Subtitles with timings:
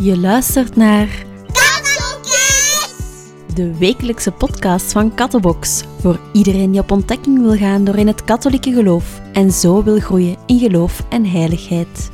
[0.00, 1.08] Je luistert naar
[1.52, 3.02] Kattelkids!
[3.54, 5.84] de wekelijkse podcast van Kattenbox.
[6.00, 9.98] Voor iedereen die op ontdekking wil gaan door in het katholieke geloof en zo wil
[9.98, 12.10] groeien in geloof en heiligheid.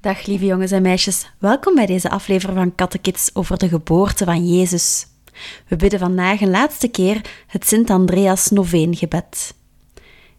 [0.00, 4.48] Dag lieve jongens en meisjes, welkom bij deze aflevering van Kattenkids over de geboorte van
[4.48, 5.06] Jezus.
[5.68, 9.54] We bidden vandaag een laatste keer het Sint-Andreas Noveengebed.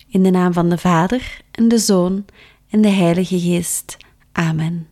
[0.07, 2.25] In de naam van de Vader en de Zoon
[2.69, 3.97] en de Heilige Geest.
[4.31, 4.87] Amen.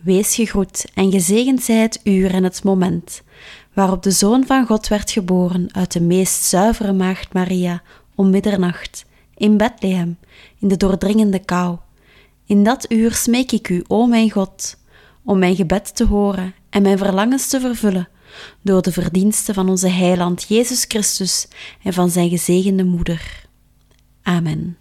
[0.00, 3.22] Wees gegroet en gezegend zij het uur en het moment
[3.72, 7.82] waarop de Zoon van God werd geboren uit de meest zuivere maagd Maria
[8.14, 9.04] om middernacht
[9.34, 10.18] in Bethlehem
[10.58, 11.78] in de doordringende kou.
[12.46, 14.76] In dat uur smeek ik u, o mijn God,
[15.24, 18.08] om mijn gebed te horen en mijn verlangens te vervullen
[18.62, 21.48] door de verdiensten van onze Heiland Jezus Christus
[21.82, 23.48] en van zijn gezegende moeder.
[24.22, 24.78] Amen.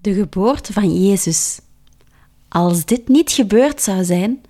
[0.00, 1.60] De geboorte van Jezus.
[2.48, 4.42] Als dit niet gebeurd zou zijn,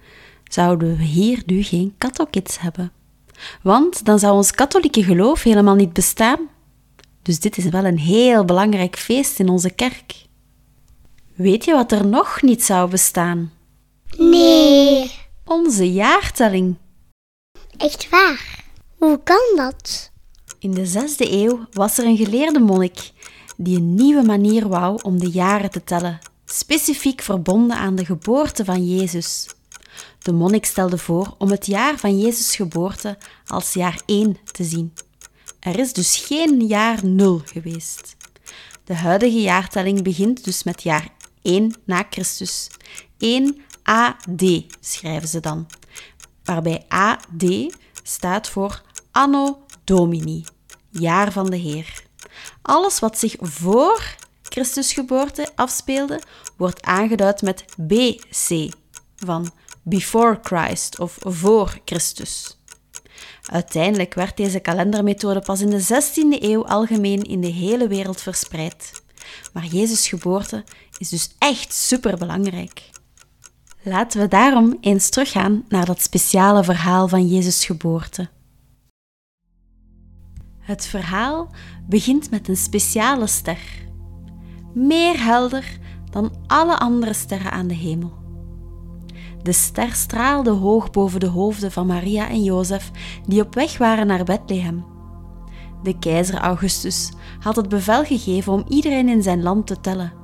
[0.49, 2.93] zouden we hier nu geen katholics hebben.
[3.63, 6.39] Want dan zou ons katholieke geloof helemaal niet bestaan.
[7.23, 10.15] Dus dit is wel een heel belangrijk feest in onze kerk.
[11.35, 13.53] Weet je wat er nog niet zou bestaan?
[14.17, 15.11] Nee,
[15.45, 16.77] Onze jaartelling.
[17.77, 18.65] Echt waar.
[18.99, 20.11] Hoe kan dat?
[20.59, 23.13] In de zesde eeuw was er een geleerde monnik
[23.57, 28.65] die een nieuwe manier wou om de jaren te tellen, specifiek verbonden aan de geboorte
[28.65, 29.47] van Jezus.
[30.19, 34.93] De monnik stelde voor om het jaar van Jezus' geboorte als jaar 1 te zien.
[35.61, 38.17] Er is dus geen jaar 0 geweest.
[38.85, 41.09] De huidige jaartelling begint dus met jaar
[41.43, 42.71] 1 na Christus.
[43.19, 44.43] 1 AD
[44.81, 45.67] schrijven ze dan,
[46.45, 47.45] waarbij AD
[48.03, 50.45] staat voor Anno Domini,
[50.91, 52.03] jaar van de Heer.
[52.63, 56.21] Alles wat zich voor Christus geboorte afspeelde,
[56.57, 58.73] wordt aangeduid met BC,
[59.17, 59.51] van
[59.83, 62.59] Before Christ of voor Christus.
[63.45, 69.03] Uiteindelijk werd deze kalendermethode pas in de 16e eeuw algemeen in de hele wereld verspreid.
[69.53, 70.65] Maar Jezus' geboorte
[70.99, 72.83] is dus echt superbelangrijk.
[73.87, 78.29] Laten we daarom eens teruggaan naar dat speciale verhaal van Jezus' geboorte.
[80.59, 81.49] Het verhaal
[81.89, 83.59] begint met een speciale ster,
[84.75, 85.79] meer helder
[86.11, 88.13] dan alle andere sterren aan de hemel.
[89.43, 92.91] De ster straalde hoog boven de hoofden van Maria en Jozef,
[93.27, 94.85] die op weg waren naar Bethlehem.
[95.83, 100.24] De keizer Augustus had het bevel gegeven om iedereen in zijn land te tellen.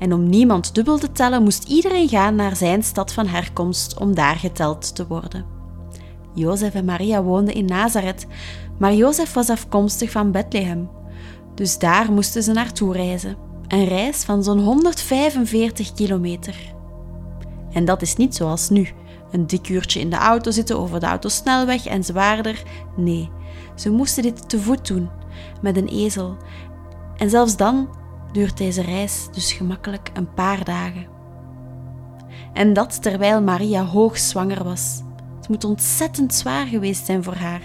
[0.00, 4.14] En om niemand dubbel te tellen, moest iedereen gaan naar zijn stad van herkomst om
[4.14, 5.44] daar geteld te worden.
[6.34, 8.26] Jozef en Maria woonden in Nazareth,
[8.78, 10.88] maar Jozef was afkomstig van Bethlehem.
[11.54, 13.36] Dus daar moesten ze naartoe reizen.
[13.68, 16.56] Een reis van zo'n 145 kilometer.
[17.72, 18.88] En dat is niet zoals nu.
[19.30, 22.62] Een dik uurtje in de auto zitten over de autosnelweg en zwaarder.
[22.96, 23.30] Nee,
[23.74, 25.10] ze moesten dit te voet doen,
[25.62, 26.36] met een ezel.
[27.16, 27.88] En zelfs dan
[28.32, 31.06] duurt deze reis dus gemakkelijk een paar dagen.
[32.52, 35.02] En dat terwijl Maria hoogzwanger was.
[35.36, 37.62] Het moet ontzettend zwaar geweest zijn voor haar.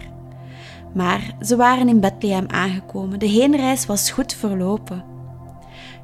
[0.93, 3.19] Maar ze waren in Bethlehem aangekomen.
[3.19, 5.03] De heenreis was goed verlopen.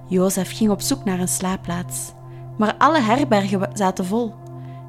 [0.07, 2.11] Jozef ging op zoek naar een slaapplaats,
[2.57, 4.33] maar alle herbergen zaten vol.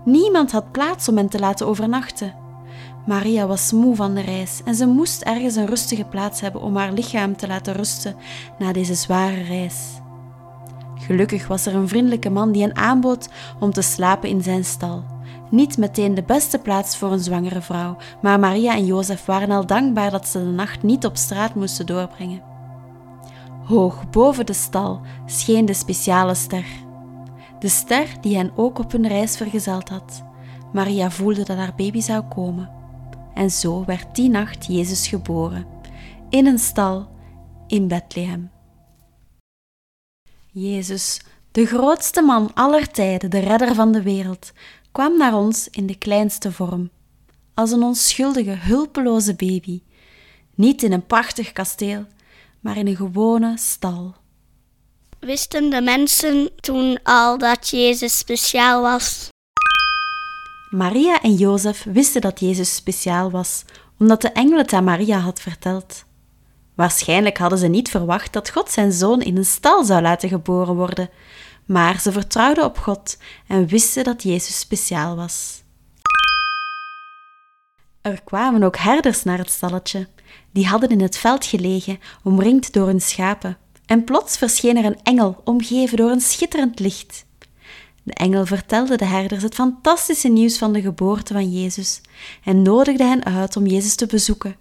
[0.05, 2.35] Niemand had plaats om hen te laten overnachten.
[3.07, 6.77] Maria was moe van de reis en ze moest ergens een rustige plaats hebben om
[6.77, 8.17] haar lichaam te laten rusten
[8.59, 10.01] na deze zware reis.
[10.95, 13.29] Gelukkig was er een vriendelijke man die hen aanbood
[13.61, 15.05] om te slapen in zijn stal.
[15.51, 19.67] Niet meteen de beste plaats voor een zwangere vrouw, maar Maria en Jozef waren al
[19.67, 22.43] dankbaar dat ze de nacht niet op straat moesten doorbrengen.
[23.65, 26.67] Hoog boven de stal scheen de speciale ster.
[27.59, 30.25] De ster die hen ook op hun reis vergezeld had.
[30.73, 32.82] Maria voelde dat haar baby zou komen.
[33.35, 35.67] En zo werd die nacht Jezus geboren,
[36.31, 37.09] in een stal
[37.67, 38.51] in Bethlehem.
[40.47, 41.21] Jezus,
[41.53, 44.53] de grootste man aller tijden, de redder van de wereld,
[44.93, 46.91] kwam naar ons in de kleinste vorm,
[47.55, 49.83] als een onschuldige, hulpeloze baby,
[50.55, 52.07] niet in een prachtig kasteel,
[52.61, 54.15] maar in een gewone stal.
[55.19, 59.32] Wisten de mensen toen al dat Jezus speciaal was?
[60.73, 63.65] Maria en Jozef wisten dat Jezus speciaal was,
[63.99, 66.05] omdat de engel het aan Maria had verteld.
[66.75, 70.75] Waarschijnlijk hadden ze niet verwacht dat God zijn zoon in een stal zou laten geboren
[70.75, 71.11] worden,
[71.65, 75.63] maar ze vertrouwden op God en wisten dat Jezus speciaal was.
[78.03, 80.09] Er kwamen ook herders naar het stalletje.
[80.51, 83.59] Die hadden in het veld gelegen, omringd door hun schapen.
[83.87, 87.25] En plots verscheen er een engel, omgeven door een schitterend licht.
[88.03, 92.01] De engel vertelde de herders het fantastische nieuws van de geboorte van Jezus
[92.45, 94.57] en nodigde hen uit om Jezus te bezoeken.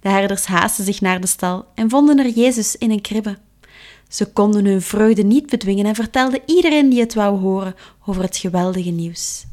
[0.00, 3.38] De herders haasten zich naar de stal en vonden er Jezus in een kribbe.
[4.08, 7.74] Ze konden hun vreugde niet bedwingen en vertelden iedereen die het wou horen
[8.06, 9.46] over het geweldige nieuws.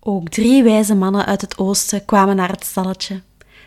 [0.00, 3.22] Ook drie wijze mannen uit het oosten kwamen naar het stalletje.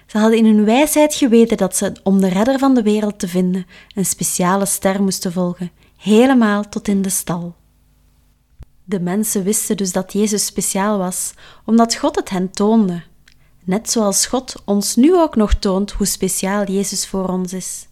[0.06, 3.28] Ze hadden in hun wijsheid geweten dat ze, om de redder van de wereld te
[3.28, 3.66] vinden,
[3.96, 7.56] een speciale ster moesten volgen, helemaal tot in de stal.
[8.84, 11.34] De mensen wisten dus dat Jezus speciaal was,
[11.66, 13.04] omdat God het hen toonde.
[13.64, 17.88] Net zoals God ons nu ook nog toont hoe speciaal Jezus voor ons is.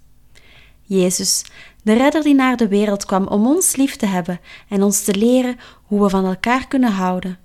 [0.82, 1.44] Jezus,
[1.84, 4.40] de redder die naar de wereld kwam om ons lief te hebben
[4.70, 7.38] en ons te leren hoe we van elkaar kunnen houden.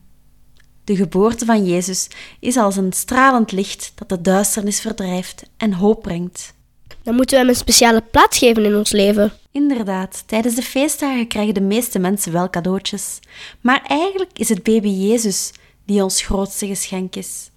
[0.85, 2.09] De geboorte van Jezus
[2.41, 6.55] is als een stralend licht dat de duisternis verdrijft en hoop brengt.
[7.03, 9.33] Dan moeten we hem een speciale plaats geven in ons leven.
[9.53, 13.19] Inderdaad, tijdens de feestdagen krijgen de meeste mensen wel cadeautjes.
[13.61, 15.53] Maar eigenlijk is het baby Jezus
[15.85, 17.51] die ons grootste geschenk is.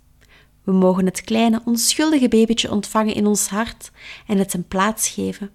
[0.64, 3.92] We mogen het kleine, onschuldige babytje ontvangen in ons hart
[4.28, 5.50] en het een plaats geven.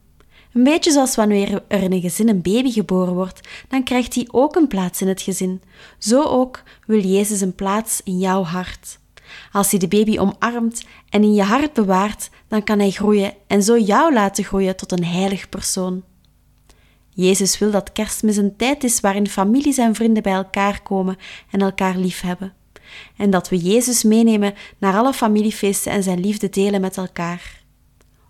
[0.52, 4.28] Een beetje zoals wanneer er in een gezin een baby geboren wordt, dan krijgt hij
[4.30, 5.62] ook een plaats in het gezin.
[5.98, 8.98] Zo ook wil Jezus een plaats in jouw hart.
[9.52, 13.62] Als hij de baby omarmt en in je hart bewaart, dan kan hij groeien en
[13.62, 16.02] zo jou laten groeien tot een heilig persoon.
[17.20, 21.16] Jezus wil dat kerstmis een tijd is waarin families en vrienden bij elkaar komen
[21.50, 22.52] en elkaar lief hebben.
[23.16, 27.62] En dat we Jezus meenemen naar alle familiefeesten en zijn liefde delen met elkaar.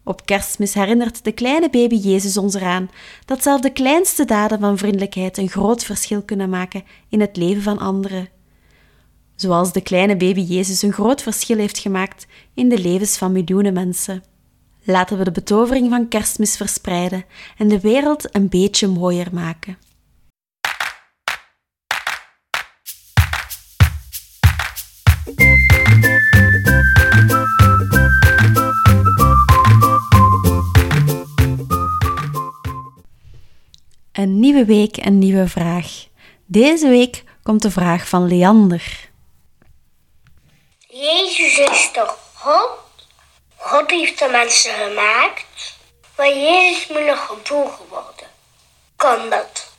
[0.04, 2.90] Op kerstmis herinnert de kleine baby Jezus ons eraan
[3.24, 7.62] dat zelfs de kleinste daden van vriendelijkheid een groot verschil kunnen maken in het leven
[7.62, 8.28] van anderen.
[9.34, 13.72] Zoals de kleine baby Jezus een groot verschil heeft gemaakt in de levens van miljoenen
[13.72, 14.22] mensen.
[14.84, 17.24] Laten we de betovering van kerstmis verspreiden
[17.56, 19.78] en de wereld een beetje mooier maken.
[34.12, 36.06] Een nieuwe week, een nieuwe vraag.
[36.46, 39.10] Deze week komt de vraag van Leander.
[40.78, 42.89] Jezus is toch God?
[43.60, 45.78] God heeft de mensen gemaakt,
[46.16, 48.26] maar Jezus moet nog geboren worden.
[48.96, 49.72] Kan dat?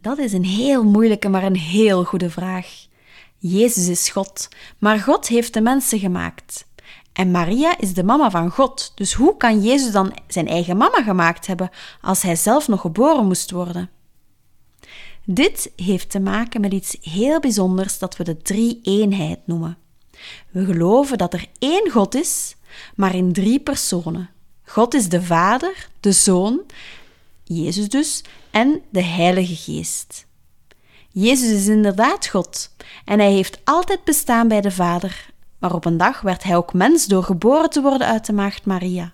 [0.00, 2.66] Dat is een heel moeilijke, maar een heel goede vraag.
[3.38, 6.66] Jezus is God, maar God heeft de mensen gemaakt.
[7.12, 11.02] En Maria is de mama van God, dus hoe kan Jezus dan zijn eigen mama
[11.02, 11.70] gemaakt hebben
[12.00, 13.90] als hij zelf nog geboren moest worden?
[15.24, 19.78] Dit heeft te maken met iets heel bijzonders dat we de drie-eenheid noemen.
[20.50, 22.56] We geloven dat er één God is,
[22.94, 24.30] maar in drie personen.
[24.64, 26.60] God is de Vader, de Zoon,
[27.44, 30.26] Jezus dus, en de Heilige Geest.
[31.10, 32.70] Jezus is inderdaad God
[33.04, 35.32] en hij heeft altijd bestaan bij de Vader
[35.64, 38.64] maar op een dag werd hij ook mens door geboren te worden uit de maagd
[38.64, 39.12] Maria.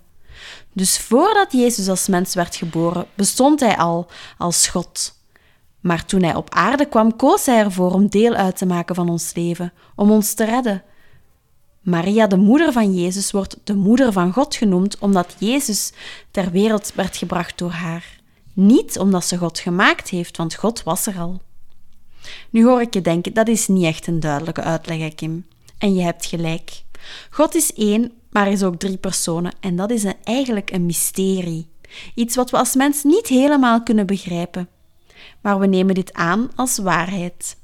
[0.73, 4.07] Dus voordat Jezus als mens werd geboren, bestond hij al
[4.37, 5.19] als God.
[5.81, 9.09] Maar toen hij op aarde kwam, koos hij ervoor om deel uit te maken van
[9.09, 10.83] ons leven, om ons te redden.
[11.81, 15.93] Maria, de moeder van Jezus, wordt de moeder van God genoemd omdat Jezus
[16.31, 18.19] ter wereld werd gebracht door haar.
[18.53, 21.41] Niet omdat ze God gemaakt heeft, want God was er al.
[22.49, 25.45] Nu hoor ik je denken, dat is niet echt een duidelijke uitleg, Kim.
[25.77, 26.83] En je hebt gelijk.
[27.29, 29.53] God is één, maar is ook drie personen.
[29.59, 31.69] En dat is eigenlijk een mysterie.
[32.15, 34.69] Iets wat we als mens niet helemaal kunnen begrijpen.
[35.41, 37.57] Maar we nemen dit aan als waarheid.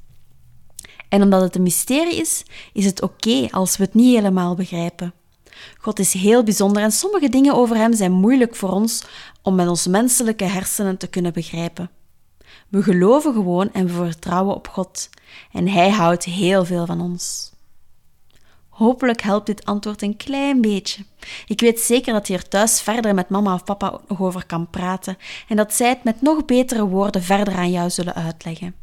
[1.09, 5.13] En omdat het een mysterie is, is het oké als we het niet helemaal begrijpen.
[5.77, 9.03] God is heel bijzonder en sommige dingen over Hem zijn moeilijk voor ons
[9.41, 11.89] om met onze menselijke hersenen te kunnen begrijpen.
[12.67, 15.09] We geloven gewoon en we vertrouwen op God.
[15.51, 17.51] En Hij houdt heel veel van ons.
[18.77, 21.03] Hopelijk helpt dit antwoord een klein beetje.
[21.45, 24.69] Ik weet zeker dat je er thuis verder met mama of papa nog over kan
[24.69, 25.17] praten
[25.47, 28.75] en dat zij het met nog betere woorden verder aan jou zullen uitleggen.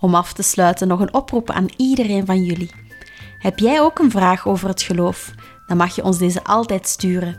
[0.00, 2.70] Om af te sluiten nog een oproep aan iedereen van jullie.
[3.38, 5.34] Heb jij ook een vraag over het geloof?
[5.66, 7.38] Dan mag je ons deze altijd sturen.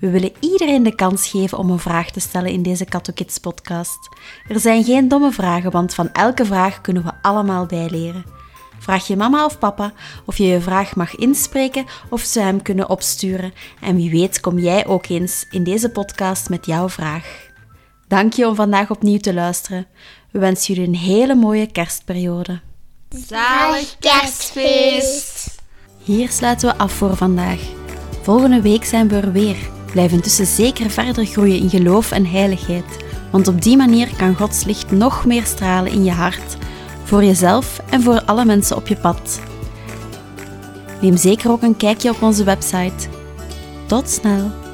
[0.00, 4.08] We willen iedereen de kans geven om een vraag te stellen in deze Kids podcast.
[4.48, 8.35] Er zijn geen domme vragen, want van elke vraag kunnen we allemaal bijleren.
[8.78, 9.92] Vraag je mama of papa
[10.24, 13.52] of je je vraag mag inspreken of ze hem kunnen opsturen.
[13.80, 17.50] En wie weet kom jij ook eens in deze podcast met jouw vraag.
[18.08, 19.86] Dank je om vandaag opnieuw te luisteren.
[20.30, 22.60] We wensen jullie een hele mooie kerstperiode.
[23.08, 25.54] Zalig kerstfeest!
[26.02, 27.60] Hier sluiten we af voor vandaag.
[28.22, 29.56] Volgende week zijn we er weer.
[29.92, 34.64] Blijf intussen zeker verder groeien in geloof en heiligheid, want op die manier kan Gods
[34.64, 36.56] licht nog meer stralen in je hart,
[37.06, 39.40] voor jezelf en voor alle mensen op je pad.
[41.00, 43.08] Neem zeker ook een kijkje op onze website.
[43.86, 44.65] Tot snel!